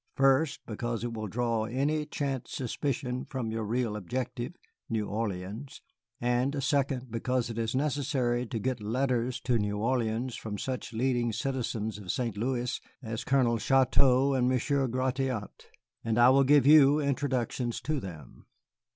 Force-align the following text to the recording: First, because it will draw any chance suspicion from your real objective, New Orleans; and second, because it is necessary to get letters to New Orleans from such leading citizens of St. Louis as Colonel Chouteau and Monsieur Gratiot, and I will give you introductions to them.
First, 0.15 0.61
because 0.65 1.03
it 1.03 1.13
will 1.13 1.27
draw 1.27 1.65
any 1.65 2.07
chance 2.07 2.51
suspicion 2.53 3.23
from 3.29 3.51
your 3.51 3.63
real 3.63 3.95
objective, 3.95 4.55
New 4.89 5.07
Orleans; 5.07 5.83
and 6.19 6.63
second, 6.63 7.11
because 7.11 7.51
it 7.51 7.59
is 7.59 7.75
necessary 7.75 8.47
to 8.47 8.57
get 8.57 8.81
letters 8.81 9.39
to 9.41 9.59
New 9.59 9.77
Orleans 9.77 10.35
from 10.35 10.57
such 10.57 10.91
leading 10.91 11.31
citizens 11.31 11.99
of 11.99 12.11
St. 12.11 12.35
Louis 12.35 12.81
as 13.03 13.23
Colonel 13.23 13.59
Chouteau 13.59 14.33
and 14.33 14.49
Monsieur 14.49 14.87
Gratiot, 14.87 15.67
and 16.03 16.17
I 16.17 16.29
will 16.31 16.45
give 16.45 16.65
you 16.65 16.99
introductions 16.99 17.79
to 17.81 17.99
them. 17.99 18.47